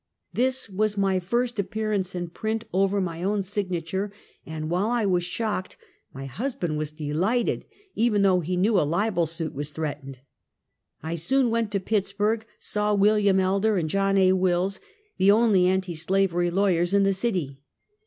This 0.33 0.67
was 0.67 0.97
my 0.97 1.19
first 1.19 1.59
appearance 1.59 2.15
in 2.15 2.29
print 2.31 2.63
over 2.73 2.99
my 2.99 3.21
own 3.21 3.43
signa 3.43 3.81
ture, 3.81 4.11
and 4.47 4.67
while 4.67 4.89
I 4.89 5.05
was 5.05 5.23
shocked, 5.23 5.77
my 6.11 6.25
husband 6.25 6.79
was 6.79 6.91
de 6.91 7.09
liglited, 7.13 7.65
even 7.93 8.23
though 8.23 8.39
he 8.39 8.57
knew 8.57 8.79
a 8.79 8.81
libel 8.81 9.27
suit 9.27 9.53
was 9.53 9.69
threat 9.69 10.03
ened. 10.03 10.15
I 11.03 11.13
soon 11.13 11.51
went 11.51 11.69
to 11.73 11.79
Pittsburg, 11.79 12.47
saw 12.57 12.95
"William 12.95 13.39
Elder 13.39 13.77
and 13.77 13.87
John 13.91 14.17
A. 14.17 14.33
Wills, 14.33 14.79
the 15.17 15.29
only 15.29 15.67
anti 15.67 15.93
slavery 15.93 16.49
lawyers 16.49 16.95
in 16.95 17.03
tlie 17.03 17.13
city. 17.15 17.61